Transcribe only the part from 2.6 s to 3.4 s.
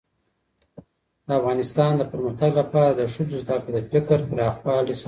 لپاره د ښځو